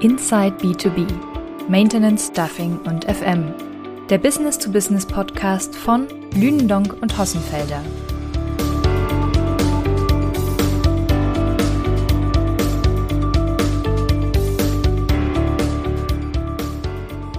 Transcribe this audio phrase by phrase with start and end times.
[0.00, 1.06] Inside B2B,
[1.68, 3.52] Maintenance, Stuffing und FM.
[4.08, 7.82] Der Business-to-Business-Podcast von Lünendonk und Hossenfelder.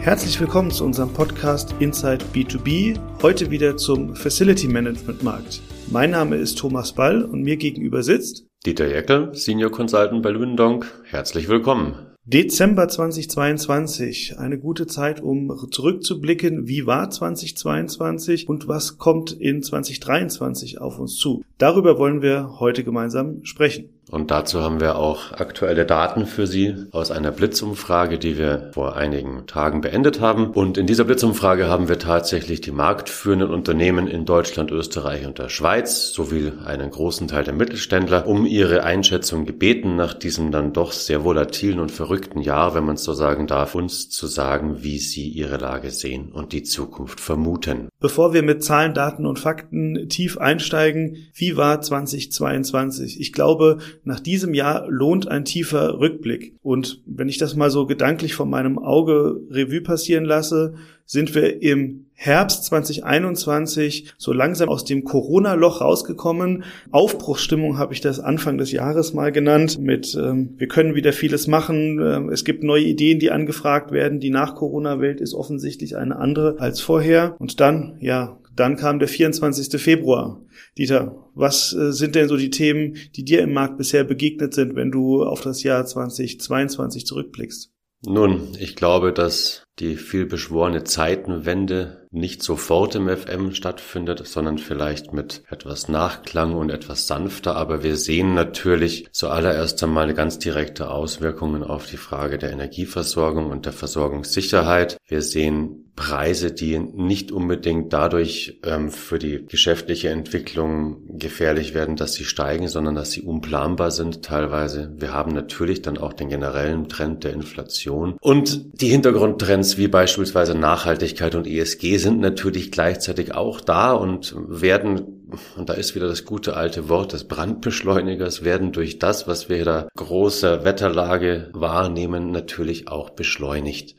[0.01, 5.61] Herzlich willkommen zu unserem Podcast Inside B2B, heute wieder zum Facility Management Markt.
[5.89, 10.85] Mein Name ist Thomas Ball und mir gegenüber sitzt Dieter Jeckel, Senior Consultant bei Lünendonk.
[11.05, 12.10] Herzlich willkommen.
[12.25, 20.79] Dezember 2022, eine gute Zeit, um zurückzublicken, wie war 2022 und was kommt in 2023
[20.79, 21.43] auf uns zu.
[21.57, 23.89] Darüber wollen wir heute gemeinsam sprechen.
[24.11, 28.97] Und dazu haben wir auch aktuelle Daten für Sie aus einer Blitzumfrage, die wir vor
[28.97, 30.51] einigen Tagen beendet haben.
[30.51, 35.49] Und in dieser Blitzumfrage haben wir tatsächlich die marktführenden Unternehmen in Deutschland, Österreich und der
[35.49, 40.91] Schweiz sowie einen großen Teil der Mittelständler um ihre Einschätzung gebeten, nach diesem dann doch
[40.91, 42.10] sehr volatilen und verrückten
[42.41, 46.31] Jahr, wenn man es so sagen darf, uns zu sagen, wie sie ihre Lage sehen
[46.31, 47.89] und die Zukunft vermuten.
[47.99, 53.19] Bevor wir mit Zahlen, Daten und Fakten tief einsteigen, wie war 2022?
[53.19, 56.55] Ich glaube, nach diesem Jahr lohnt ein tiefer Rückblick.
[56.61, 60.73] Und wenn ich das mal so gedanklich von meinem Auge Revue passieren lasse,
[61.11, 66.63] sind wir im Herbst 2021 so langsam aus dem Corona-Loch rausgekommen.
[66.89, 71.47] Aufbruchsstimmung habe ich das Anfang des Jahres mal genannt mit ähm, wir können wieder vieles
[71.47, 71.99] machen.
[72.01, 74.21] Ähm, es gibt neue Ideen, die angefragt werden.
[74.21, 77.35] Die Nach-Corona-Welt ist offensichtlich eine andere als vorher.
[77.39, 79.81] Und dann, ja, dann kam der 24.
[79.81, 80.41] Februar.
[80.77, 84.77] Dieter, was äh, sind denn so die Themen, die dir im Markt bisher begegnet sind,
[84.77, 87.69] wenn du auf das Jahr 2022 zurückblickst?
[88.03, 95.43] Nun, ich glaube, dass die vielbeschworene Zeitenwende nicht sofort im FM stattfindet, sondern vielleicht mit
[95.49, 97.55] etwas Nachklang und etwas sanfter.
[97.55, 103.65] Aber wir sehen natürlich zuallererst einmal ganz direkte Auswirkungen auf die Frage der Energieversorgung und
[103.65, 104.97] der Versorgungssicherheit.
[105.07, 112.13] Wir sehen Preise, die nicht unbedingt dadurch ähm, für die geschäftliche Entwicklung gefährlich werden, dass
[112.13, 114.93] sie steigen, sondern dass sie unplanbar sind teilweise.
[114.97, 120.55] Wir haben natürlich dann auch den generellen Trend der Inflation und die Hintergrundtrends wie beispielsweise
[120.55, 126.25] Nachhaltigkeit und ESG sind natürlich gleichzeitig auch da und werden, und da ist wieder das
[126.25, 132.87] gute alte Wort des Brandbeschleunigers, werden durch das, was wir da großer Wetterlage wahrnehmen, natürlich
[132.87, 133.95] auch beschleunigt.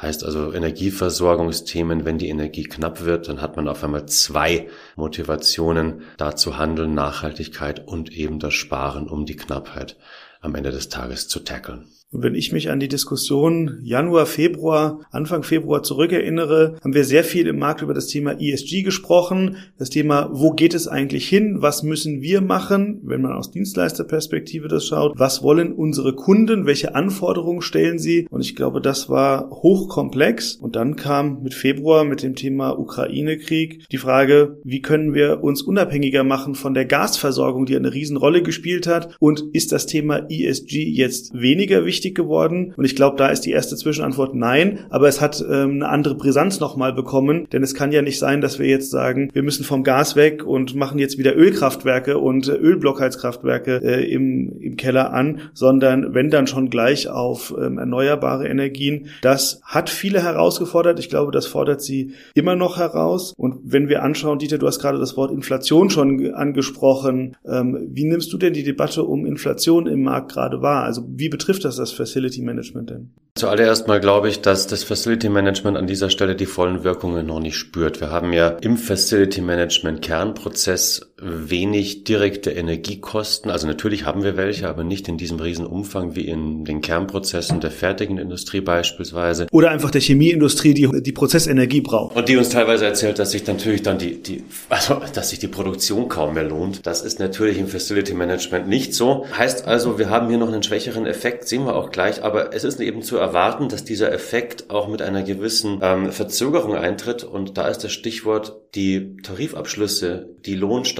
[0.00, 6.02] Heißt also Energieversorgungsthemen, wenn die Energie knapp wird, dann hat man auf einmal zwei Motivationen,
[6.18, 9.96] da zu handeln, Nachhaltigkeit und eben das Sparen, um die Knappheit
[10.42, 11.88] am Ende des Tages zu tackeln.
[12.12, 17.24] Und wenn ich mich an die Diskussion Januar, Februar, Anfang Februar zurückerinnere, haben wir sehr
[17.24, 19.56] viel im Markt über das Thema ESG gesprochen.
[19.76, 21.56] Das Thema, wo geht es eigentlich hin?
[21.58, 25.18] Was müssen wir machen, wenn man aus Dienstleisterperspektive das schaut?
[25.18, 26.64] Was wollen unsere Kunden?
[26.64, 28.28] Welche Anforderungen stellen sie?
[28.30, 30.54] Und ich glaube, das war hochkomplex.
[30.54, 35.60] Und dann kam mit Februar mit dem Thema Ukraine-Krieg die Frage, wie können wir uns
[35.60, 39.16] unabhängiger machen von der Gasversorgung, die eine Riesenrolle gespielt hat?
[39.18, 41.95] Und ist das Thema ESG jetzt weniger wichtig?
[41.96, 42.74] Wichtig geworden?
[42.76, 46.14] Und ich glaube, da ist die erste Zwischenantwort nein, aber es hat ähm, eine andere
[46.14, 49.64] Brisanz nochmal bekommen, denn es kann ja nicht sein, dass wir jetzt sagen, wir müssen
[49.64, 55.12] vom Gas weg und machen jetzt wieder Ölkraftwerke und äh, Ölblockheizkraftwerke äh, im, im Keller
[55.14, 59.08] an, sondern wenn dann schon gleich auf ähm, erneuerbare Energien.
[59.22, 60.98] Das hat viele herausgefordert.
[60.98, 63.32] Ich glaube, das fordert sie immer noch heraus.
[63.36, 67.36] Und wenn wir anschauen, Dieter, du hast gerade das Wort Inflation schon angesprochen.
[67.46, 70.84] Ähm, wie nimmst du denn die Debatte um Inflation im Markt gerade wahr?
[70.84, 73.10] Also wie betrifft das das das Facility Management denn?
[73.36, 77.40] Zuallererst mal glaube ich, dass das Facility Management an dieser Stelle die vollen Wirkungen noch
[77.40, 78.00] nicht spürt.
[78.00, 83.50] Wir haben ja im Facility Management Kernprozess wenig direkte Energiekosten.
[83.50, 87.60] Also natürlich haben wir welche, aber nicht in diesem riesen Umfang wie in den Kernprozessen
[87.60, 89.46] der fertigen Industrie beispielsweise.
[89.50, 92.16] Oder einfach der Chemieindustrie, die die Prozessenergie braucht.
[92.16, 95.48] Und die uns teilweise erzählt, dass sich natürlich dann die, die, also, dass sich die
[95.48, 96.86] Produktion kaum mehr lohnt.
[96.86, 99.24] Das ist natürlich im Facility Management nicht so.
[99.36, 102.64] Heißt also, wir haben hier noch einen schwächeren Effekt, sehen wir auch gleich, aber es
[102.64, 107.24] ist eben zu erwarten, dass dieser Effekt auch mit einer gewissen ähm, Verzögerung eintritt.
[107.24, 110.54] Und da ist das Stichwort die Tarifabschlüsse, die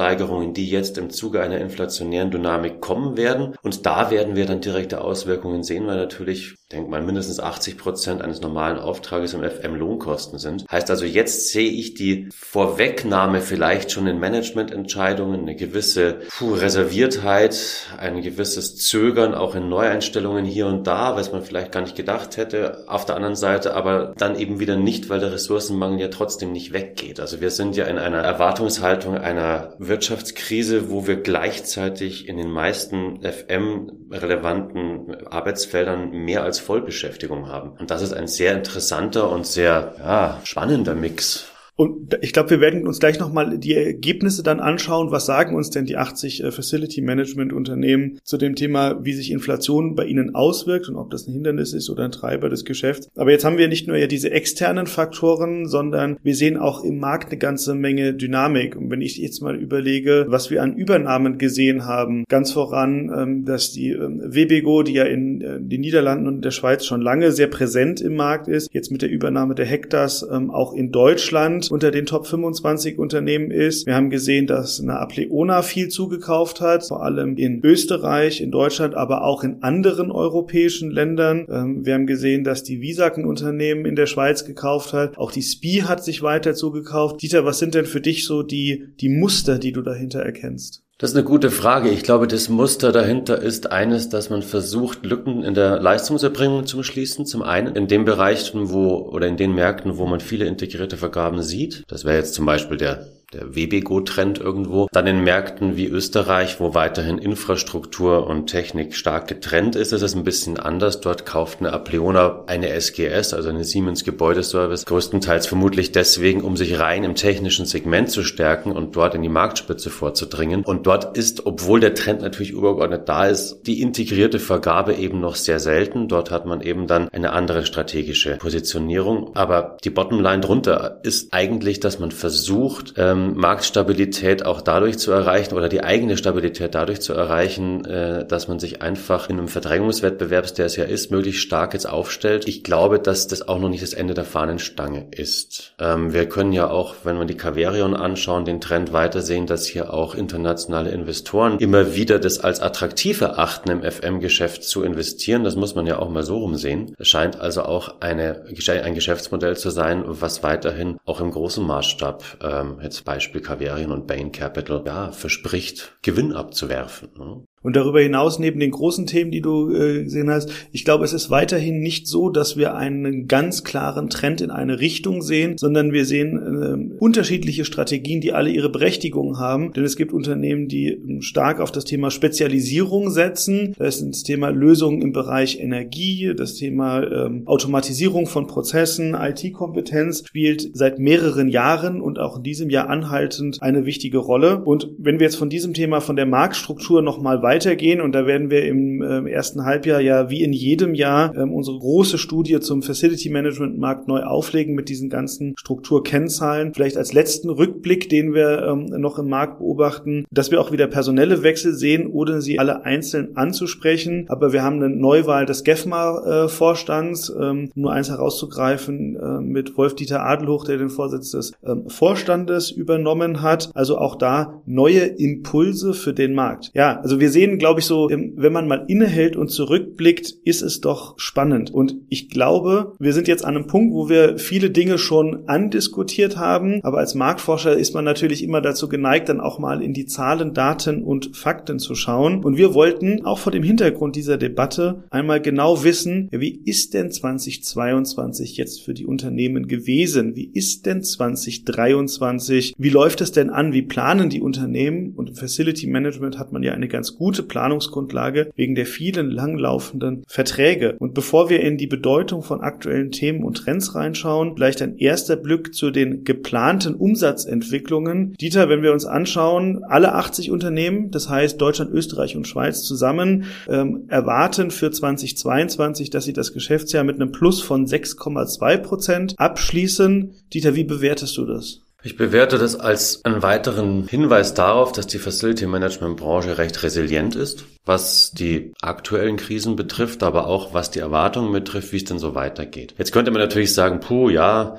[0.07, 3.57] Lohnsteigerungen, die jetzt im Zuge einer inflationären Dynamik kommen werden.
[3.63, 8.23] Und da werden wir dann direkte Auswirkungen sehen, weil natürlich denke mal, mindestens 80 Prozent
[8.23, 10.65] eines normalen Auftrages im FM Lohnkosten sind.
[10.69, 17.87] Heißt also, jetzt sehe ich die Vorwegnahme vielleicht schon in Managemententscheidungen, eine gewisse puh, Reserviertheit,
[17.99, 22.37] ein gewisses Zögern auch in Neueinstellungen hier und da, was man vielleicht gar nicht gedacht
[22.37, 22.83] hätte.
[22.89, 26.73] Auf der anderen Seite aber dann eben wieder nicht, weil der Ressourcenmangel ja trotzdem nicht
[26.73, 27.21] weggeht.
[27.21, 33.21] Also wir sind ja in einer Erwartungshaltung einer Wirtschaftskrise, wo wir gleichzeitig in den meisten
[33.23, 37.73] FM-relevanten Arbeitsfeldern mehr als als Vollbeschäftigung haben.
[37.79, 41.47] Und das ist ein sehr interessanter und sehr ja, spannender Mix.
[41.77, 45.11] Und ich glaube, wir werden uns gleich nochmal die Ergebnisse dann anschauen.
[45.11, 49.31] Was sagen uns denn die 80 äh, Facility Management Unternehmen zu dem Thema, wie sich
[49.31, 53.11] Inflation bei ihnen auswirkt und ob das ein Hindernis ist oder ein Treiber des Geschäfts.
[53.15, 56.99] Aber jetzt haben wir nicht nur ja diese externen Faktoren, sondern wir sehen auch im
[56.99, 58.75] Markt eine ganze Menge Dynamik.
[58.75, 63.45] Und wenn ich jetzt mal überlege, was wir an Übernahmen gesehen haben, ganz voran, ähm,
[63.45, 67.33] dass die ähm, Webigo, die ja in äh, den Niederlanden und der Schweiz schon lange
[67.33, 71.66] sehr präsent im Markt ist, jetzt mit der Übernahme der Hectars ähm, auch in Deutschland
[71.71, 73.87] unter den Top 25 Unternehmen ist.
[73.87, 78.95] Wir haben gesehen, dass eine Apleona viel zugekauft hat, vor allem in Österreich, in Deutschland,
[78.95, 81.47] aber auch in anderen europäischen Ländern.
[81.51, 85.19] Ähm, wir haben gesehen, dass die Visac ein Unternehmen in der Schweiz gekauft hat.
[85.19, 87.23] Auch die SPI hat sich weiter zugekauft.
[87.23, 90.86] Dieter, was sind denn für dich so die, die Muster, die du dahinter erkennst?
[90.99, 91.91] Das ist eine gute Frage.
[91.91, 96.83] Ich glaube, das Muster dahinter ist eines, dass man versucht, Lücken in der Leistungserbringung zu
[96.83, 97.27] schließen.
[97.27, 101.43] Zum einen in den Bereichen, wo oder in den Märkten, wo man viele integrierte Vergaben
[101.43, 101.85] sieht.
[101.89, 104.87] Das wäre jetzt zum Beispiel der der WBGO-Trend irgendwo.
[104.93, 110.15] Dann in Märkten wie Österreich, wo weiterhin Infrastruktur und Technik stark getrennt ist, ist es
[110.15, 111.01] ein bisschen anders.
[111.01, 116.79] Dort kauft eine Apleona eine SGS, also eine Siemens Gebäudeservice, größtenteils vermutlich deswegen, um sich
[116.79, 120.63] rein im technischen Segment zu stärken und dort in die Marktspitze vorzudringen.
[120.65, 125.35] Und dort ist, obwohl der Trend natürlich übergeordnet da ist, die integrierte Vergabe eben noch
[125.35, 126.07] sehr selten.
[126.07, 129.35] Dort hat man eben dann eine andere strategische Positionierung.
[129.35, 135.55] Aber die Bottomline drunter ist eigentlich, dass man versucht, ähm, Marktstabilität auch dadurch zu erreichen
[135.55, 140.55] oder die eigene Stabilität dadurch zu erreichen, äh, dass man sich einfach in einem Verdrängungswettbewerb,
[140.55, 142.47] der es ja ist, möglichst stark jetzt aufstellt.
[142.47, 145.75] Ich glaube, dass das auch noch nicht das Ende der Fahnenstange ist.
[145.79, 149.93] Ähm, wir können ja auch, wenn wir die Caverion anschauen, den Trend weitersehen, dass hier
[149.93, 155.45] auch internationale Investoren immer wieder das als attraktiv erachten, im FM-Geschäft zu investieren.
[155.45, 156.95] Das muss man ja auch mal so rumsehen.
[156.99, 162.25] Es scheint also auch eine, ein Geschäftsmodell zu sein, was weiterhin auch im großen Maßstab
[162.43, 167.47] ähm, jetzt Beispiel Caverion und Bain Capital, ja, verspricht, Gewinn abzuwerfen.
[167.67, 171.13] Und darüber hinaus, neben den großen Themen, die du äh, gesehen hast, ich glaube, es
[171.13, 175.93] ist weiterhin nicht so, dass wir einen ganz klaren Trend in eine Richtung sehen, sondern
[175.93, 179.73] wir sehen äh, unterschiedliche Strategien, die alle ihre Berechtigung haben.
[179.73, 183.75] Denn es gibt Unternehmen, die ähm, stark auf das Thema Spezialisierung setzen.
[183.77, 190.23] Das ist das Thema Lösungen im Bereich Energie, das Thema ähm, Automatisierung von Prozessen, IT-Kompetenz
[190.25, 194.63] spielt seit mehreren Jahren und auch in diesem Jahr anhaltend eine wichtige Rolle.
[194.63, 198.27] Und wenn wir jetzt von diesem Thema, von der Marktstruktur nochmal weiter weitergehen und da
[198.27, 202.61] werden wir im äh, ersten Halbjahr ja wie in jedem Jahr ähm, unsere große Studie
[202.61, 206.75] zum Facility Management Markt neu auflegen mit diesen ganzen Strukturkennzahlen.
[206.75, 210.87] Vielleicht als letzten Rückblick, den wir ähm, noch im Markt beobachten, dass wir auch wieder
[210.87, 214.27] personelle Wechsel sehen, ohne sie alle einzeln anzusprechen.
[214.29, 220.27] Aber wir haben eine Neuwahl des GEFMA-Vorstands, äh, ähm, nur eins herauszugreifen, äh, mit Wolf-Dieter
[220.27, 223.71] Adelhoch, der den Vorsitz des ähm, Vorstandes übernommen hat.
[223.75, 226.71] Also auch da neue Impulse für den Markt.
[226.75, 230.63] Ja, also wir sehen sehen, glaube ich, so, wenn man mal innehält und zurückblickt, ist
[230.63, 231.73] es doch spannend.
[231.73, 236.37] Und ich glaube, wir sind jetzt an einem Punkt, wo wir viele Dinge schon andiskutiert
[236.37, 236.81] haben.
[236.83, 240.55] Aber als Marktforscher ist man natürlich immer dazu geneigt, dann auch mal in die Zahlen,
[240.55, 242.45] Daten und Fakten zu schauen.
[242.45, 247.11] Und wir wollten auch vor dem Hintergrund dieser Debatte einmal genau wissen, wie ist denn
[247.11, 250.35] 2022 jetzt für die Unternehmen gewesen?
[250.35, 252.75] Wie ist denn 2023?
[252.77, 253.73] Wie läuft es denn an?
[253.73, 255.13] Wie planen die Unternehmen?
[255.15, 259.33] Und im Facility Management hat man ja eine ganz gute gute Planungsgrundlage wegen der vielen
[259.33, 260.95] langlaufenden Verträge.
[261.01, 265.35] Und bevor wir in die Bedeutung von aktuellen Themen und Trends reinschauen, vielleicht ein erster
[265.35, 268.35] Blick zu den geplanten Umsatzentwicklungen.
[268.35, 273.47] Dieter, wenn wir uns anschauen, alle 80 Unternehmen, das heißt Deutschland, Österreich und Schweiz zusammen,
[273.69, 280.31] ähm, erwarten für 2022, dass sie das Geschäftsjahr mit einem Plus von 6,2 Prozent abschließen.
[280.53, 281.86] Dieter, wie bewertest du das?
[282.07, 287.35] Ich bewerte das als einen weiteren Hinweis darauf, dass die Facility Management Branche recht resilient
[287.35, 292.21] ist, was die aktuellen Krisen betrifft, aber auch was die Erwartungen betrifft, wie es denn
[292.21, 292.95] so weitergeht.
[292.97, 294.77] Jetzt könnte man natürlich sagen, puh, ja,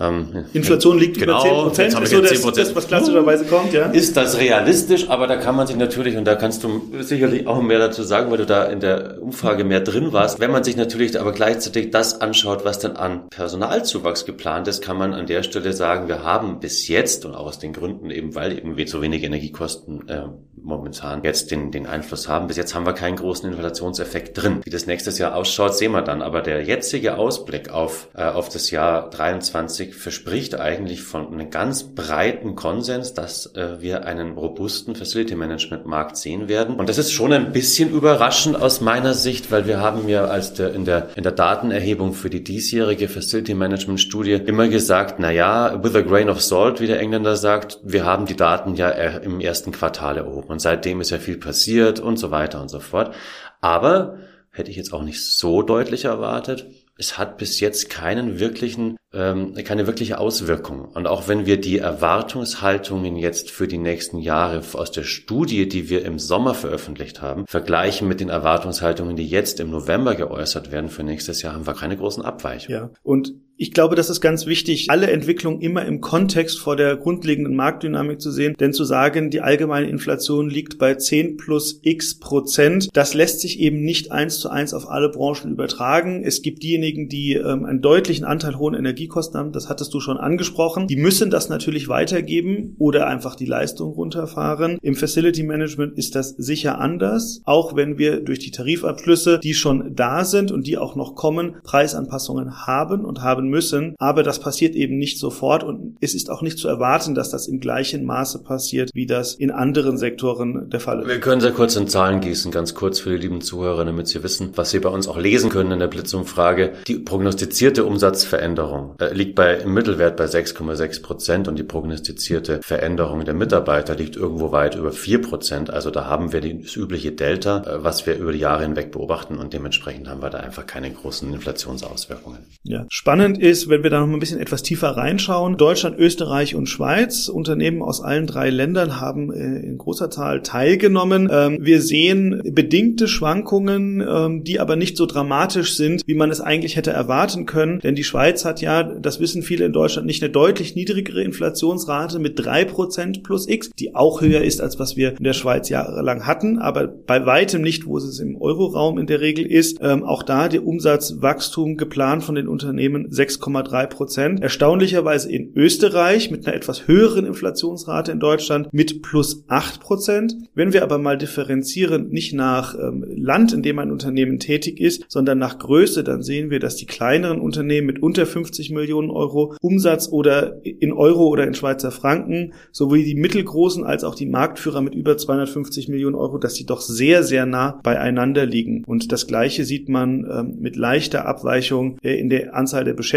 [0.00, 3.86] ähm, Inflation liegt genau, über 10 Prozent, ist so das, das, was klassischerweise kommt, ja?
[3.86, 5.10] Ist das realistisch?
[5.10, 8.30] Aber da kann man sich natürlich, und da kannst du sicherlich auch mehr dazu sagen,
[8.30, 10.40] weil du da in der Umfrage mehr drin warst.
[10.40, 14.96] Wenn man sich natürlich aber gleichzeitig das anschaut, was dann an Personalzuwachs geplant ist, kann
[14.96, 18.34] man an der Stelle sagen, wir haben bis jetzt und auch aus den Gründen eben,
[18.34, 20.22] weil eben zu wenig Energiekosten äh,
[20.62, 22.46] momentan jetzt den, den Einfluss haben.
[22.46, 24.60] Bis jetzt haben wir keinen großen Inflationseffekt drin.
[24.64, 26.22] Wie das nächstes Jahr ausschaut, sehen wir dann.
[26.22, 31.94] Aber der jetzige Ausblick auf, äh, auf das Jahr 23 verspricht eigentlich von einem ganz
[31.94, 36.76] breiten Konsens, dass äh, wir einen robusten Facility Management Markt sehen werden.
[36.76, 40.54] Und das ist schon ein bisschen überraschend aus meiner Sicht, weil wir haben ja als
[40.54, 45.30] der, in der, in der Datenerhebung für die diesjährige Facility Management Studie immer gesagt, na
[45.30, 48.90] ja, with a grain of salt, wie der Engländer sagt, wir haben die Daten ja
[48.90, 50.49] äh, im ersten Quartal erhoben.
[50.50, 53.14] Und seitdem ist ja viel passiert und so weiter und so fort.
[53.60, 54.18] Aber
[54.50, 56.66] hätte ich jetzt auch nicht so deutlich erwartet.
[56.96, 60.84] Es hat bis jetzt keinen wirklichen ähm, keine wirkliche Auswirkung.
[60.84, 65.90] Und auch wenn wir die Erwartungshaltungen jetzt für die nächsten Jahre aus der Studie, die
[65.90, 70.90] wir im Sommer veröffentlicht haben, vergleichen mit den Erwartungshaltungen, die jetzt im November geäußert werden
[70.90, 72.80] für nächstes Jahr, haben wir keine großen Abweichungen.
[72.80, 76.96] Ja, und ich glaube, das ist ganz wichtig, alle Entwicklungen immer im Kontext vor der
[76.96, 82.18] grundlegenden Marktdynamik zu sehen, denn zu sagen, die allgemeine Inflation liegt bei 10 plus x
[82.18, 86.22] Prozent, das lässt sich eben nicht eins zu eins auf alle Branchen übertragen.
[86.24, 90.00] Es gibt diejenigen, die ähm, einen deutlichen Anteil hohen Energie Energiekosten haben, das hattest du
[90.00, 90.86] schon angesprochen.
[90.86, 94.78] Die müssen das natürlich weitergeben oder einfach die Leistung runterfahren.
[94.82, 99.94] Im Facility Management ist das sicher anders, auch wenn wir durch die Tarifabschlüsse, die schon
[99.94, 103.94] da sind und die auch noch kommen, Preisanpassungen haben und haben müssen.
[103.98, 107.48] Aber das passiert eben nicht sofort und es ist auch nicht zu erwarten, dass das
[107.48, 111.08] im gleichen Maße passiert, wie das in anderen Sektoren der Fall ist.
[111.08, 114.22] Wir können sehr kurz in Zahlen gießen, ganz kurz für die lieben Zuhörer, damit sie
[114.22, 116.72] wissen, was sie bei uns auch lesen können in der Blitzumfrage.
[116.86, 123.24] Die prognostizierte Umsatzveränderung äh, liegt bei im Mittelwert bei 6,6 Prozent und die prognostizierte Veränderung
[123.24, 125.70] der Mitarbeiter liegt irgendwo weit über 4 Prozent.
[125.70, 129.36] Also da haben wir das übliche Delta, äh, was wir über die Jahre hinweg beobachten
[129.36, 132.40] und dementsprechend haben wir da einfach keine großen Inflationsauswirkungen.
[132.62, 135.56] Ja, spannend ist, wenn wir da noch ein bisschen etwas tiefer reinschauen.
[135.56, 141.28] Deutschland, Österreich und Schweiz, Unternehmen aus allen drei Ländern haben äh, in großer Zahl teilgenommen.
[141.32, 146.40] Ähm, wir sehen bedingte Schwankungen, ähm, die aber nicht so dramatisch sind, wie man es
[146.40, 150.22] eigentlich hätte erwarten können, denn die Schweiz hat ja das wissen viele in Deutschland, nicht
[150.22, 154.96] eine deutlich niedrigere Inflationsrate mit drei Prozent plus X, die auch höher ist, als was
[154.96, 159.06] wir in der Schweiz jahrelang hatten, aber bei weitem nicht, wo es im Euroraum in
[159.06, 159.78] der Regel ist.
[159.80, 164.42] Ähm, auch da der Umsatzwachstum geplant von den Unternehmen 6,3 Prozent.
[164.42, 170.36] Erstaunlicherweise in Österreich mit einer etwas höheren Inflationsrate in Deutschland mit plus 8 Prozent.
[170.54, 175.04] Wenn wir aber mal differenzieren, nicht nach ähm, Land, in dem ein Unternehmen tätig ist,
[175.08, 179.54] sondern nach Größe, dann sehen wir, dass die kleineren Unternehmen mit unter 50 Millionen Euro
[179.60, 184.80] Umsatz oder in Euro oder in Schweizer Franken, sowie die mittelgroßen als auch die Marktführer
[184.80, 188.84] mit über 250 Millionen Euro, dass sie doch sehr, sehr nah beieinander liegen.
[188.84, 193.09] Und das Gleiche sieht man ähm, mit leichter Abweichung äh, in der Anzahl der Beschäftigten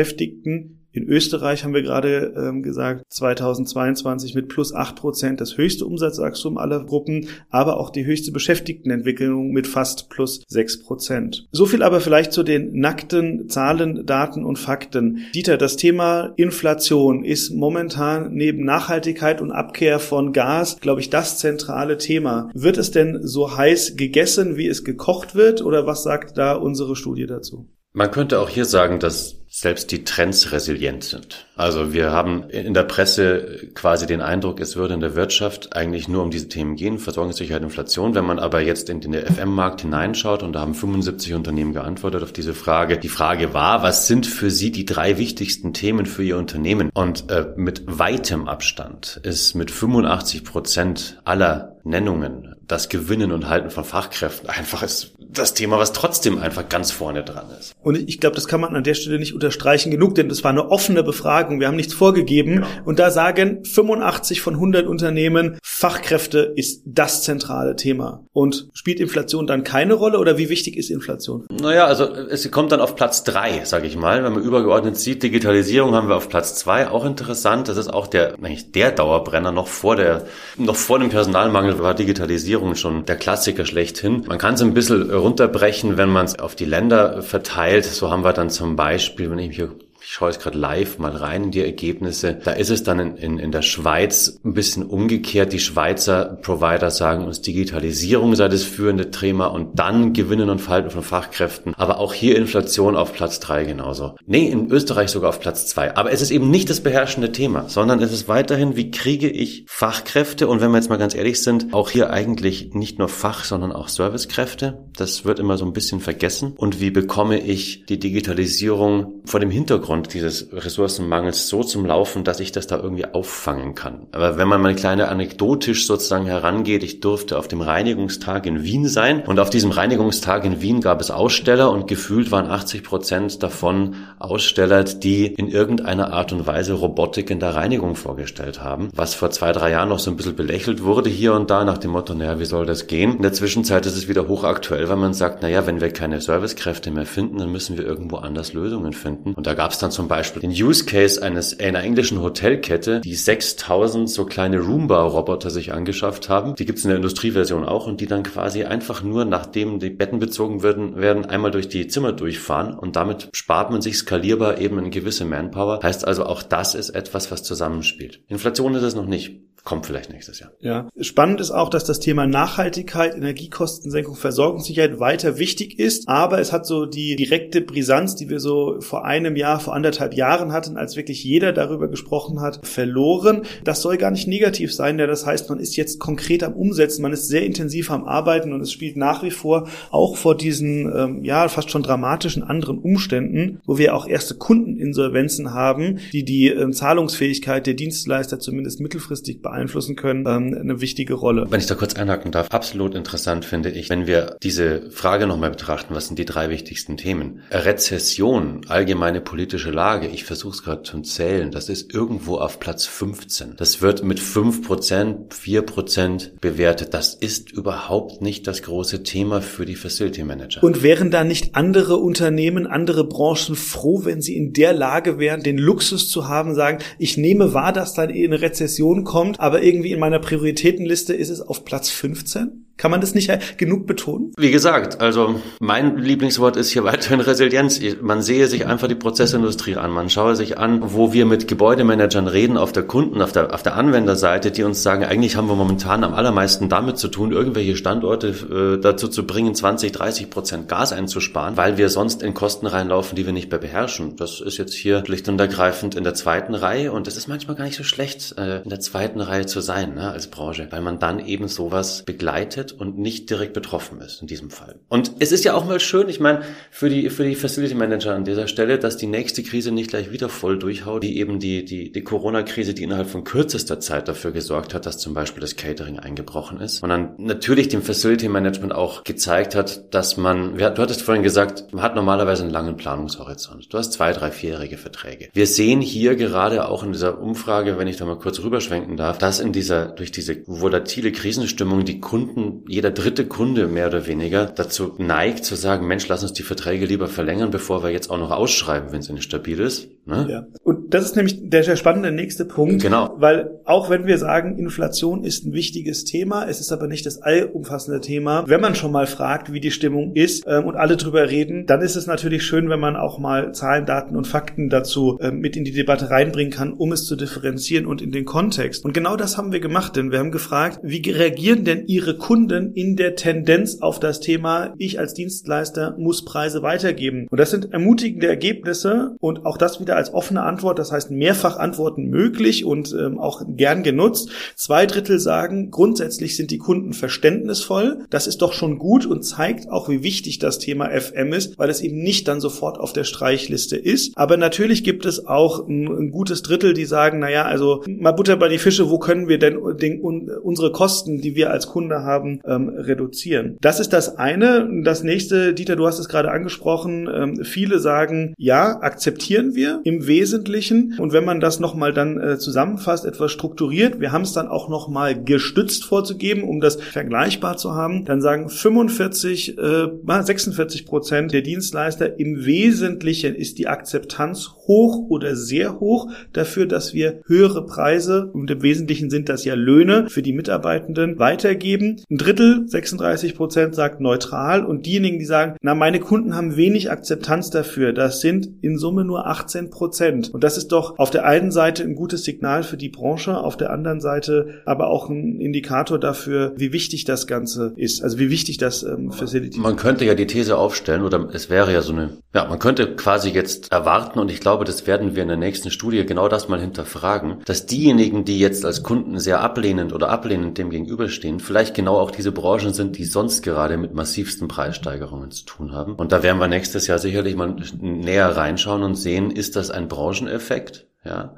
[0.94, 6.60] in Österreich haben wir gerade ähm, gesagt, 2022 mit plus acht Prozent das höchste Umsatzwachstum
[6.60, 11.48] aller Gruppen, aber auch die höchste Beschäftigtenentwicklung mit fast plus sechs Prozent.
[11.52, 15.26] So viel aber vielleicht zu den nackten Zahlen, Daten und Fakten.
[15.34, 21.40] Dieter, das Thema Inflation ist momentan neben Nachhaltigkeit und Abkehr von Gas, glaube ich, das
[21.40, 22.52] zentrale Thema.
[22.54, 26.96] Wird es denn so heiß gegessen, wie es gekocht wird, oder was sagt da unsere
[26.96, 27.68] Studie dazu?
[27.94, 31.46] Man könnte auch hier sagen, dass selbst die Trends resilient sind.
[31.56, 36.08] Also wir haben in der Presse quasi den Eindruck, es würde in der Wirtschaft eigentlich
[36.08, 38.16] nur um diese Themen gehen, Versorgungssicherheit, Inflation.
[38.16, 42.32] Wenn man aber jetzt in den FM-Markt hineinschaut, und da haben 75 Unternehmen geantwortet auf
[42.32, 46.38] diese Frage, die Frage war, was sind für Sie die drei wichtigsten Themen für Ihr
[46.38, 46.90] Unternehmen?
[46.94, 53.70] Und äh, mit weitem Abstand ist mit 85 Prozent aller Nennungen das Gewinnen und Halten
[53.70, 57.74] von Fachkräften einfach ist das Thema, was trotzdem einfach ganz vorne dran ist.
[57.82, 60.52] Und ich glaube, das kann man an der Stelle nicht unterstreichen genug, denn das war
[60.52, 61.43] eine offene Befragung.
[61.50, 62.56] Wir haben nichts vorgegeben.
[62.56, 62.68] Genau.
[62.86, 68.26] Und da sagen 85 von 100 Unternehmen, Fachkräfte ist das zentrale Thema.
[68.32, 71.46] Und spielt Inflation dann keine Rolle oder wie wichtig ist Inflation?
[71.52, 74.24] Naja, also es kommt dann auf Platz drei, sage ich mal.
[74.24, 77.68] Wenn man übergeordnet sieht, Digitalisierung haben wir auf Platz zwei, auch interessant.
[77.68, 80.26] Das ist auch der, eigentlich der Dauerbrenner noch vor der,
[80.58, 84.24] noch vor dem Personalmangel war Digitalisierung schon der Klassiker schlechthin.
[84.28, 87.86] Man kann es ein bisschen runterbrechen, wenn man es auf die Länder verteilt.
[87.86, 89.70] So haben wir dann zum Beispiel, wenn ich mich
[90.06, 92.38] ich schaue jetzt gerade live mal rein in die Ergebnisse.
[92.44, 95.54] Da ist es dann in, in, in der Schweiz ein bisschen umgekehrt.
[95.54, 100.90] Die Schweizer Provider sagen uns, Digitalisierung sei das führende Thema und dann Gewinnen und Falten
[100.90, 101.74] von Fachkräften.
[101.76, 104.16] Aber auch hier Inflation auf Platz drei genauso.
[104.26, 105.96] Nee, in Österreich sogar auf Platz zwei.
[105.96, 109.64] Aber es ist eben nicht das beherrschende Thema, sondern es ist weiterhin, wie kriege ich
[109.68, 110.50] Fachkräfte?
[110.50, 113.72] Und wenn wir jetzt mal ganz ehrlich sind, auch hier eigentlich nicht nur Fach, sondern
[113.72, 114.84] auch Servicekräfte.
[114.98, 116.54] Das wird immer so ein bisschen vergessen.
[116.58, 122.24] Und wie bekomme ich die Digitalisierung vor dem Hintergrund aufgrund dieses Ressourcenmangels so zum Laufen,
[122.24, 124.08] dass ich das da irgendwie auffangen kann.
[124.12, 128.88] Aber wenn man mal kleine anekdotisch sozusagen herangeht, ich durfte auf dem Reinigungstag in Wien
[128.88, 133.44] sein und auf diesem Reinigungstag in Wien gab es Aussteller und gefühlt waren 80 Prozent
[133.44, 139.14] davon Aussteller, die in irgendeiner Art und Weise Robotik in der Reinigung vorgestellt haben, was
[139.14, 141.92] vor zwei, drei Jahren noch so ein bisschen belächelt wurde hier und da nach dem
[141.92, 143.18] Motto, naja, wie soll das gehen?
[143.18, 146.90] In der Zwischenzeit ist es wieder hochaktuell, weil man sagt, naja, wenn wir keine Servicekräfte
[146.90, 149.34] mehr finden, dann müssen wir irgendwo anders Lösungen finden.
[149.36, 153.16] Und da gab es dann zum Beispiel den Use Case eines einer englischen Hotelkette, die
[153.16, 156.56] 6000 so kleine Roomba-Roboter sich angeschafft haben.
[156.56, 160.20] Die gibt's in der Industrieversion auch und die dann quasi einfach nur, nachdem die Betten
[160.20, 164.80] bezogen werden, werden einmal durch die Zimmer durchfahren und damit spart man sich skalierbar eben
[164.80, 165.82] eine gewisse Manpower.
[165.84, 168.22] Heißt also, auch das ist etwas, was zusammenspielt.
[168.28, 169.42] Inflation ist es noch nicht.
[169.64, 170.52] Kommt vielleicht nächstes Jahr.
[170.60, 170.90] Ja.
[171.00, 176.66] Spannend ist auch, dass das Thema Nachhaltigkeit, Energiekostensenkung, Versorgungssicherheit weiter wichtig ist, aber es hat
[176.66, 180.98] so die direkte Brisanz, die wir so vor einem Jahr, vor anderthalb Jahren hatten, als
[180.98, 183.44] wirklich jeder darüber gesprochen hat, verloren.
[183.64, 187.02] Das soll gar nicht negativ sein, denn das heißt, man ist jetzt konkret am Umsetzen,
[187.02, 190.92] man ist sehr intensiv am Arbeiten und es spielt nach wie vor auch vor diesen,
[190.94, 196.50] ähm, ja, fast schon dramatischen anderen Umständen, wo wir auch erste Kundeninsolvenzen haben, die die
[196.50, 201.46] ähm, Zahlungsfähigkeit der Dienstleister zumindest mittelfristig beeinflussen beeinflussen können, ähm, eine wichtige Rolle.
[201.50, 205.52] Wenn ich da kurz einhaken darf, absolut interessant finde ich, wenn wir diese Frage nochmal
[205.52, 207.42] betrachten, was sind die drei wichtigsten Themen?
[207.52, 212.86] Rezession, allgemeine politische Lage, ich versuche es gerade zu zählen, das ist irgendwo auf Platz
[212.86, 213.56] 15.
[213.58, 216.94] Das wird mit 5%, 4% bewertet.
[216.94, 220.64] Das ist überhaupt nicht das große Thema für die Facility Manager.
[220.64, 225.44] Und wären da nicht andere Unternehmen, andere Branchen froh, wenn sie in der Lage wären,
[225.44, 229.92] den Luxus zu haben, sagen, ich nehme wahr, dass dann eine Rezession kommt, aber irgendwie
[229.92, 232.63] in meiner Prioritätenliste ist es auf Platz 15.
[232.78, 234.34] Kann man das nicht genug betonen?
[234.36, 237.80] Wie gesagt, also mein Lieblingswort ist hier weiterhin Resilienz.
[238.02, 239.92] Man sehe sich einfach die Prozessindustrie an.
[239.92, 243.64] Man schaue sich an, wo wir mit Gebäudemanagern reden auf der Kunden, auf der, auf
[243.64, 247.76] der Anwenderseite, die uns sagen, eigentlich haben wir momentan am allermeisten damit zu tun, irgendwelche
[247.76, 252.66] Standorte äh, dazu zu bringen, 20, 30 Prozent Gas einzusparen, weil wir sonst in Kosten
[252.66, 254.16] reinlaufen, die wir nicht mehr beherrschen.
[254.16, 257.56] Das ist jetzt hier schlicht und ergreifend in der zweiten Reihe und es ist manchmal
[257.56, 260.82] gar nicht so schlecht, äh, in der zweiten Reihe zu sein ne, als Branche, weil
[260.82, 264.76] man dann eben sowas begleitet arbeitet und nicht direkt betroffen ist in diesem Fall.
[264.90, 268.16] Und es ist ja auch mal schön, ich meine, für die, für die Facility Manager
[268.16, 271.66] an dieser Stelle, dass die nächste Krise nicht gleich wieder voll durchhaut, wie eben die,
[271.66, 275.56] die, die Corona-Krise, die innerhalb von kürzester Zeit dafür gesorgt hat, dass zum Beispiel das
[275.56, 276.84] Catering eingebrochen ist.
[276.84, 281.74] Und dann natürlich dem Facility Management auch gezeigt hat, dass man, du hattest vorhin gesagt,
[281.74, 283.72] man hat normalerweise einen langen Planungshorizont.
[283.72, 285.30] Du hast zwei, drei, vierjährige Verträge.
[285.34, 289.18] Wir sehen hier gerade auch in dieser Umfrage, wenn ich da mal kurz rüberschwenken darf,
[289.18, 294.46] dass in dieser, durch diese volatile Krisenstimmung die Kunden jeder dritte Kunde mehr oder weniger
[294.46, 298.18] dazu neigt zu sagen, Mensch, lass uns die Verträge lieber verlängern, bevor wir jetzt auch
[298.18, 299.90] noch ausschreiben, wenn es nicht stabil ist.
[300.06, 300.28] Ne?
[300.30, 300.46] Ja.
[300.64, 302.82] Und das ist nämlich der spannende nächste Punkt.
[302.82, 303.16] Genau.
[303.18, 307.22] Weil auch wenn wir sagen, Inflation ist ein wichtiges Thema, es ist aber nicht das
[307.22, 308.44] allumfassende Thema.
[308.48, 311.82] Wenn man schon mal fragt, wie die Stimmung ist ähm, und alle drüber reden, dann
[311.82, 315.56] ist es natürlich schön, wenn man auch mal Zahlen, Daten und Fakten dazu ähm, mit
[315.56, 318.84] in die Debatte reinbringen kann, um es zu differenzieren und in den Kontext.
[318.84, 322.74] Und genau das haben wir gemacht, denn wir haben gefragt, wie reagieren denn Ihre Kunden
[322.74, 327.28] in der Tendenz auf das Thema, ich als Dienstleister muss Preise weitergeben.
[327.30, 331.12] Und das sind ermutigende Ergebnisse und auch das wieder wieder als offene Antwort, das heißt
[331.12, 334.30] mehrfach Antworten möglich und ähm, auch gern genutzt.
[334.56, 338.06] Zwei Drittel sagen, grundsätzlich sind die Kunden verständnisvoll.
[338.10, 341.70] Das ist doch schon gut und zeigt auch, wie wichtig das Thema FM ist, weil
[341.70, 344.18] es eben nicht dann sofort auf der Streichliste ist.
[344.18, 348.36] Aber natürlich gibt es auch ein, ein gutes Drittel, die sagen, naja, also mal Butter
[348.36, 352.04] bei die Fische, wo können wir denn den, un, unsere Kosten, die wir als Kunde
[352.04, 353.58] haben, ähm, reduzieren?
[353.62, 354.68] Das ist das eine.
[354.84, 360.08] Das nächste, Dieter, du hast es gerade angesprochen, ähm, viele sagen, ja, akzeptieren wir im
[360.08, 360.96] Wesentlichen.
[361.00, 364.70] Und wenn man das nochmal dann äh, zusammenfasst, etwas strukturiert, wir haben es dann auch
[364.70, 371.42] nochmal gestützt vorzugeben, um das vergleichbar zu haben, dann sagen 45, äh, 46 Prozent der
[371.42, 378.30] Dienstleister, im Wesentlichen ist die Akzeptanz hoch oder sehr hoch dafür, dass wir höhere Preise,
[378.34, 382.02] und im Wesentlichen sind das ja Löhne für die Mitarbeitenden, weitergeben.
[382.10, 384.66] Ein Drittel, 36 Prozent, sagt neutral.
[384.66, 389.04] Und diejenigen, die sagen, na, meine Kunden haben wenig Akzeptanz dafür, das sind in Summe
[389.06, 390.34] nur 18 Prozent.
[390.34, 393.58] Und das ist doch auf der einen Seite ein gutes Signal für die Branche, auf
[393.58, 398.04] der anderen Seite aber auch ein Indikator dafür, wie wichtig das Ganze ist.
[398.04, 401.74] Also wie wichtig das ähm, Facility Man könnte ja die These aufstellen, oder es wäre
[401.74, 405.24] ja so eine, ja, man könnte quasi jetzt erwarten, und ich glaube, das werden wir
[405.24, 409.42] in der nächsten Studie genau das mal hinterfragen, dass diejenigen, die jetzt als Kunden sehr
[409.42, 413.94] ablehnend oder ablehnend dem gegenüberstehen, vielleicht genau auch diese Branchen sind, die sonst gerade mit
[413.94, 415.96] massivsten Preissteigerungen zu tun haben.
[415.96, 419.72] Und da werden wir nächstes Jahr sicherlich mal näher reinschauen und sehen, ist das das
[419.72, 420.88] ein Brancheneffekt?
[421.04, 421.36] Ja.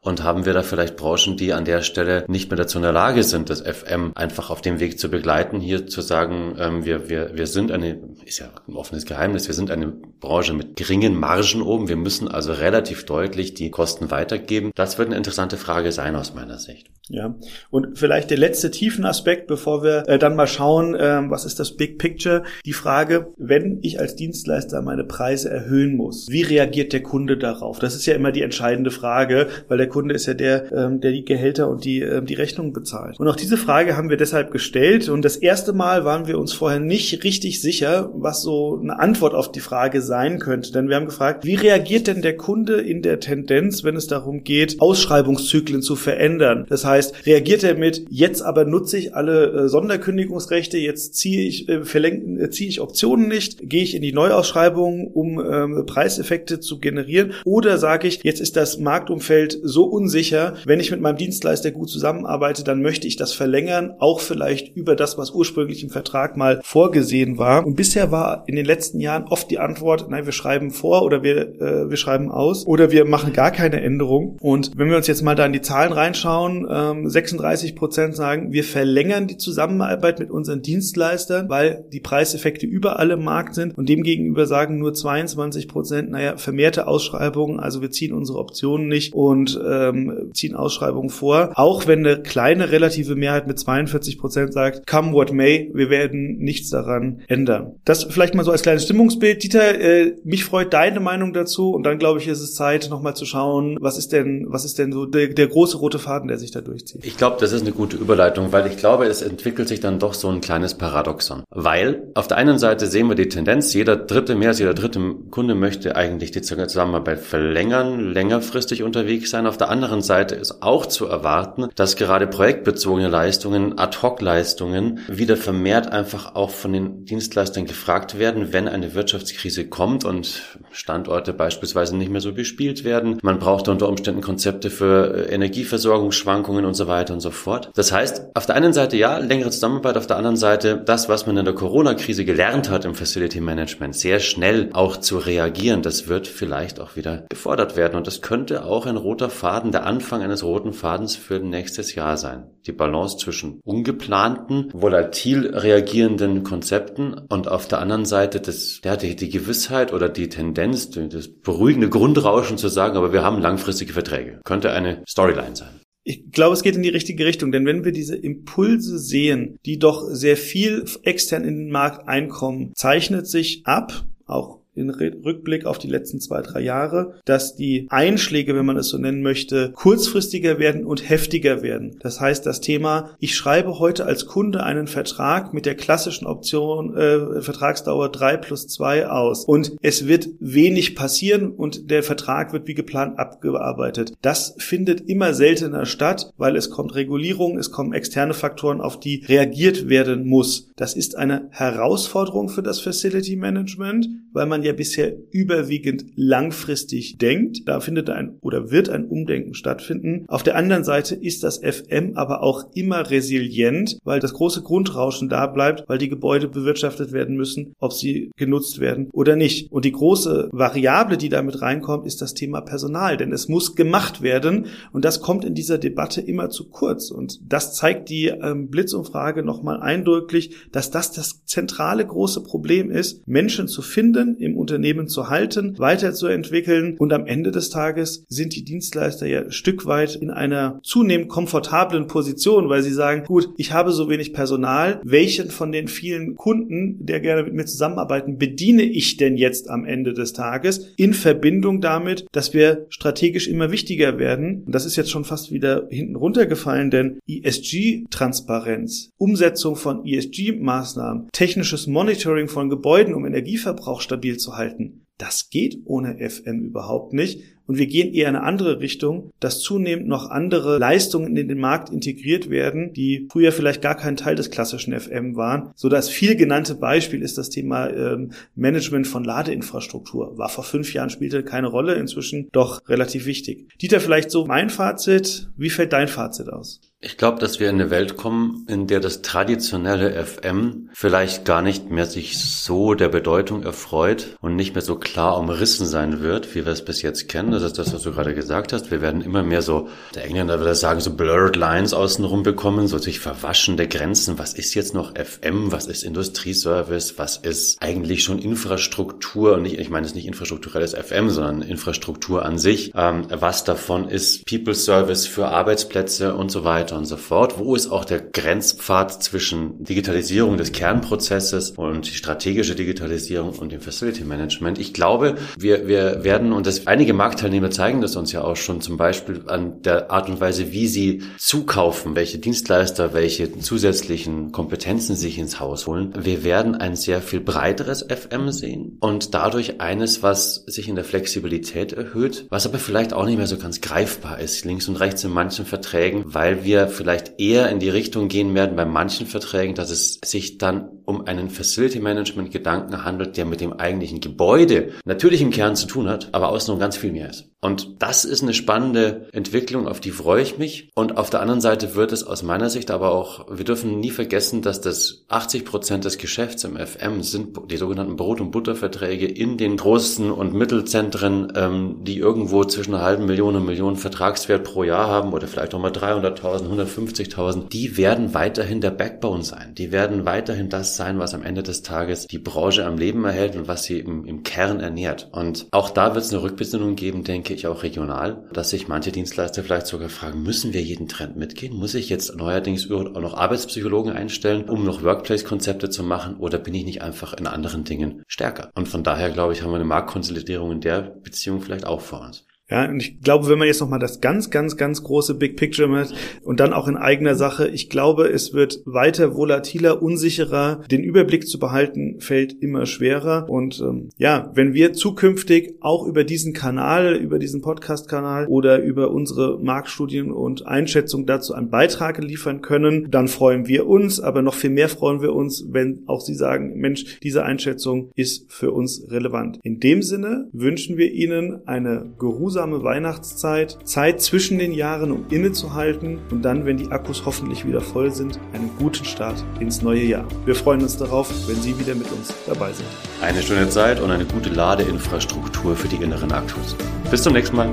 [0.00, 2.92] Und haben wir da vielleicht Branchen, die an der Stelle nicht mehr dazu in der
[2.92, 7.08] Lage sind, das FM einfach auf dem Weg zu begleiten, hier zu sagen, ähm, wir,
[7.08, 11.18] wir, wir sind eine, ist ja ein offenes Geheimnis, wir sind eine Branche mit geringen
[11.18, 14.72] Margen oben, wir müssen also relativ deutlich die Kosten weitergeben.
[14.74, 16.90] Das wird eine interessante Frage sein aus meiner Sicht.
[17.10, 17.34] Ja,
[17.70, 21.58] und vielleicht der letzte tiefen Aspekt, bevor wir äh, dann mal schauen, äh, was ist
[21.58, 26.92] das Big Picture, die Frage, wenn ich als Dienstleister meine Preise erhöhen muss, wie reagiert
[26.92, 27.78] der Kunde darauf?
[27.78, 31.12] Das ist ja immer die entscheidende Frage, weil der Kunde ist ja der, ähm, der
[31.12, 33.18] die Gehälter und die, äh, die Rechnungen bezahlt.
[33.18, 36.52] Und auch diese Frage haben wir deshalb gestellt und das erste Mal waren wir uns
[36.52, 40.96] vorher nicht richtig sicher, was so eine Antwort auf die Frage sein könnte, denn wir
[40.96, 45.82] haben gefragt, wie reagiert denn der Kunde in der Tendenz, wenn es darum geht, Ausschreibungszyklen
[45.82, 46.66] zu verändern?
[46.68, 51.68] Das heißt, reagiert er mit, jetzt aber nutze ich alle äh, Sonderkündigungsrechte, jetzt ziehe ich,
[51.68, 56.80] äh, äh, ziehe ich Optionen nicht, gehe ich in die Neuausschreibung, um ähm, Preiseffekte zu
[56.80, 61.70] generieren, oder sage ich, jetzt ist das Marktumfeld so unsicher, wenn ich mit meinem Dienstleister
[61.70, 66.36] gut zusammenarbeite, dann möchte ich das verlängern, auch vielleicht über das, was ursprünglich im Vertrag
[66.36, 67.66] mal vorgesehen war.
[67.66, 71.22] Und bisher war in den letzten Jahren oft die Antwort, nein, wir schreiben vor oder
[71.22, 74.36] wir, äh, wir schreiben aus oder wir machen gar keine Änderung.
[74.40, 78.16] Und wenn wir uns jetzt mal da in die Zahlen reinschauen, äh, 36 ähm, Prozent
[78.16, 83.76] sagen, wir verlängern die Zusammenarbeit mit unseren Dienstleistern, weil die Preiseffekte überall im Markt sind.
[83.76, 89.14] Und demgegenüber sagen nur 22 Prozent, naja, vermehrte Ausschreibungen, also wir ziehen unsere Optionen nicht
[89.14, 91.52] und ähm, ziehen Ausschreibungen vor.
[91.54, 96.38] Auch wenn eine kleine relative Mehrheit mit 42 Prozent sagt, come what may, wir werden
[96.38, 97.76] nichts daran ändern.
[97.84, 99.42] Das vielleicht mal so als kleines Stimmungsbild.
[99.42, 103.14] Dieter, äh, mich freut deine Meinung dazu und dann glaube ich, ist es Zeit, nochmal
[103.14, 106.38] zu schauen, was ist denn, was ist denn so der, der große rote Faden, der
[106.38, 107.04] sich da durchzieht.
[107.04, 110.14] Ich glaube, das ist eine gute Überleitung, weil ich glaube, es entwickelt sich dann doch
[110.14, 111.42] so ein kleines Paradoxon.
[111.50, 115.00] Weil auf der einen Seite sehen wir die Tendenz, jeder dritte, mehr als jeder dritte
[115.30, 119.46] Kunde möchte eigentlich die Zusammenarbeit verlängern, längerfristig unterwegs sein.
[119.46, 125.92] Auf der anderen Seite ist auch zu erwarten, dass gerade projektbezogene Leistungen, Ad-Hoc-Leistungen wieder vermehrt
[125.92, 132.10] einfach auch von den Dienstleistern gefragt werden, wenn eine Wirtschaftskrise kommt und Standorte beispielsweise nicht
[132.10, 133.20] mehr so bespielt werden.
[133.22, 137.70] Man braucht unter Umständen Konzepte für Energieversorgungsschwankungen und so weiter und so fort.
[137.76, 141.28] Das heißt, auf der einen Seite ja, längere Zusammenarbeit, auf der anderen Seite das, was
[141.28, 146.08] man in der Corona-Krise gelernt hat im Facility Management, sehr schnell auch zu reagieren, das
[146.08, 147.94] wird vielleicht auch wieder gefordert werden.
[147.94, 152.16] Und das könnte auch ein roter Faden, der Anfang eines roten Fadens für nächstes Jahr
[152.16, 152.50] sein.
[152.68, 159.16] Die Balance zwischen ungeplanten, volatil reagierenden Konzepten und auf der anderen Seite das, ja, die,
[159.16, 164.40] die Gewissheit oder die Tendenz, das beruhigende Grundrauschen zu sagen, aber wir haben langfristige Verträge.
[164.44, 167.92] Könnte eine Storyline sein ich glaube, es geht in die richtige Richtung, denn wenn wir
[167.92, 174.06] diese Impulse sehen, die doch sehr viel extern in den Markt einkommen, zeichnet sich ab,
[174.24, 178.88] auch in Rückblick auf die letzten zwei, drei Jahre, dass die Einschläge, wenn man es
[178.88, 181.96] so nennen möchte, kurzfristiger werden und heftiger werden.
[182.00, 186.96] Das heißt, das Thema, ich schreibe heute als Kunde einen Vertrag mit der klassischen Option
[186.96, 192.66] äh, Vertragsdauer drei plus zwei aus und es wird wenig passieren und der Vertrag wird
[192.66, 194.12] wie geplant abgearbeitet.
[194.22, 199.24] Das findet immer seltener statt, weil es kommt Regulierung, es kommen externe Faktoren, auf die
[199.26, 200.70] reagiert werden muss.
[200.76, 207.66] Das ist eine Herausforderung für das Facility Management, weil man ja bisher überwiegend langfristig denkt.
[207.66, 210.24] Da findet ein oder wird ein Umdenken stattfinden.
[210.28, 215.28] Auf der anderen Seite ist das FM aber auch immer resilient, weil das große Grundrauschen
[215.28, 219.70] da bleibt, weil die Gebäude bewirtschaftet werden müssen, ob sie genutzt werden oder nicht.
[219.70, 224.22] Und die große Variable, die damit reinkommt, ist das Thema Personal, denn es muss gemacht
[224.22, 227.10] werden und das kommt in dieser Debatte immer zu kurz.
[227.10, 233.26] Und das zeigt die ähm, Blitzumfrage nochmal eindrücklich, dass das das zentrale große Problem ist,
[233.26, 238.64] Menschen zu finden im Unternehmen zu halten, weiterzuentwickeln und am Ende des Tages sind die
[238.64, 243.72] Dienstleister ja ein Stück weit in einer zunehmend komfortablen Position, weil sie sagen, gut, ich
[243.72, 248.82] habe so wenig Personal, welchen von den vielen Kunden, der gerne mit mir zusammenarbeiten, bediene
[248.82, 254.18] ich denn jetzt am Ende des Tages in Verbindung damit, dass wir strategisch immer wichtiger
[254.18, 254.64] werden.
[254.66, 261.86] Und das ist jetzt schon fast wieder hinten runtergefallen, denn ESG-Transparenz, Umsetzung von ESG-Maßnahmen, technisches
[261.86, 265.04] Monitoring von Gebäuden, um Energieverbrauch stabil zu halten.
[265.18, 267.42] Das geht ohne FM überhaupt nicht.
[267.66, 271.58] Und wir gehen eher in eine andere Richtung, dass zunehmend noch andere Leistungen in den
[271.58, 275.72] Markt integriert werden, die früher vielleicht gar kein Teil des klassischen FM waren.
[275.74, 280.38] So das viel genannte Beispiel ist das Thema ähm, Management von Ladeinfrastruktur.
[280.38, 283.68] War vor fünf Jahren, spielte keine Rolle, inzwischen doch relativ wichtig.
[283.82, 285.50] Dieter, vielleicht so mein Fazit.
[285.58, 286.80] Wie fällt dein Fazit aus?
[287.00, 291.62] Ich glaube, dass wir in eine Welt kommen, in der das traditionelle FM vielleicht gar
[291.62, 296.56] nicht mehr sich so der Bedeutung erfreut und nicht mehr so klar umrissen sein wird,
[296.56, 297.52] wie wir es bis jetzt kennen.
[297.52, 298.90] Das ist das, was du gerade gesagt hast.
[298.90, 302.98] Wir werden immer mehr so, der Engländer würde sagen, so blurred lines außenrum bekommen, so
[302.98, 304.40] sich verwaschende Grenzen.
[304.40, 305.70] Was ist jetzt noch FM?
[305.70, 307.16] Was ist Industrieservice?
[307.16, 309.54] Was ist eigentlich schon Infrastruktur?
[309.54, 312.90] Und nicht, ich meine, es ist nicht infrastrukturelles FM, sondern Infrastruktur an sich.
[312.96, 317.58] Ähm, was davon ist People Service für Arbeitsplätze und so weiter weiter und so fort.
[317.58, 324.24] Wo ist auch der Grenzpfad zwischen Digitalisierung des Kernprozesses und strategische Digitalisierung und dem Facility
[324.24, 324.78] Management?
[324.78, 328.80] Ich glaube, wir, wir werden, und das, einige Marktteilnehmer zeigen das uns ja auch schon,
[328.80, 335.14] zum Beispiel an der Art und Weise, wie sie zukaufen, welche Dienstleister, welche zusätzlichen Kompetenzen
[335.14, 336.14] sich ins Haus holen.
[336.18, 341.04] Wir werden ein sehr viel breiteres FM sehen und dadurch eines, was sich in der
[341.04, 345.24] Flexibilität erhöht, was aber vielleicht auch nicht mehr so ganz greifbar ist, links und rechts
[345.24, 349.26] in manchen Verträgen, weil wir wir vielleicht eher in die Richtung gehen werden bei manchen
[349.26, 354.20] Verträgen, dass es sich dann um einen Facility Management Gedanken handelt, der mit dem eigentlichen
[354.20, 357.48] Gebäude natürlich im Kern zu tun hat, aber außenrum ganz viel mehr ist.
[357.60, 360.90] Und das ist eine spannende Entwicklung, auf die freue ich mich.
[360.94, 364.10] Und auf der anderen Seite wird es aus meiner Sicht aber auch, wir dürfen nie
[364.10, 369.26] vergessen, dass das 80 Prozent des Geschäfts im FM sind die sogenannten Brot- und Butterverträge
[369.26, 374.62] in den großen und Mittelzentren, ähm, die irgendwo zwischen einer halben Million und Millionen Vertragswert
[374.62, 377.70] pro Jahr haben oder vielleicht auch mal 300.000, 150.000.
[377.70, 379.74] Die werden weiterhin der Backbone sein.
[379.74, 383.56] Die werden weiterhin das sein, was am Ende des Tages die Branche am Leben erhält
[383.56, 385.30] und was sie im, im Kern ernährt.
[385.32, 389.12] Und auch da wird es eine Rückbesinnung geben, denke ich, auch regional, dass sich manche
[389.12, 391.74] Dienstleister vielleicht sogar fragen, müssen wir jeden Trend mitgehen?
[391.74, 396.74] Muss ich jetzt neuerdings auch noch Arbeitspsychologen einstellen, um noch Workplace-Konzepte zu machen oder bin
[396.74, 398.70] ich nicht einfach in anderen Dingen stärker?
[398.74, 402.20] Und von daher, glaube ich, haben wir eine Marktkonsolidierung in der Beziehung vielleicht auch vor
[402.20, 402.44] uns.
[402.70, 405.88] Ja, und ich glaube, wenn man jetzt nochmal das ganz, ganz, ganz große Big Picture
[405.88, 410.82] macht und dann auch in eigener Sache, ich glaube, es wird weiter volatiler, unsicherer.
[410.90, 413.48] Den Überblick zu behalten fällt immer schwerer.
[413.48, 419.12] Und ähm, ja, wenn wir zukünftig auch über diesen Kanal, über diesen Podcast-Kanal oder über
[419.12, 424.20] unsere Marktstudien und Einschätzungen dazu einen Beitrag liefern können, dann freuen wir uns.
[424.20, 428.52] Aber noch viel mehr freuen wir uns, wenn auch Sie sagen, Mensch, diese Einschätzung ist
[428.52, 429.58] für uns relevant.
[429.62, 435.26] In dem Sinne wünschen wir Ihnen eine geruhsame erholsame Weihnachtszeit, Zeit zwischen den Jahren, um
[435.30, 440.02] innezuhalten und dann, wenn die Akkus hoffentlich wieder voll sind, einen guten Start ins neue
[440.02, 440.24] Jahr.
[440.44, 442.88] Wir freuen uns darauf, wenn Sie wieder mit uns dabei sind.
[443.22, 446.74] Eine schöne Zeit und eine gute Ladeinfrastruktur für die inneren Akkus.
[447.10, 447.70] Bis zum nächsten Mal.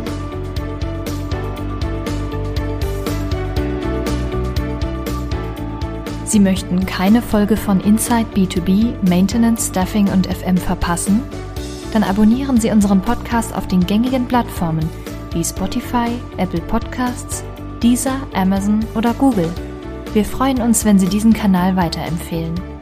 [6.26, 11.24] Sie möchten keine Folge von Inside B2B, Maintenance, Staffing und FM verpassen?
[11.95, 14.89] Dann abonnieren Sie unseren Podcast auf den gängigen Plattformen
[15.31, 17.41] wie Spotify, Apple Podcasts,
[17.81, 19.49] Deezer, Amazon oder Google.
[20.13, 22.74] Wir freuen uns, wenn Sie diesen Kanal weiterempfehlen.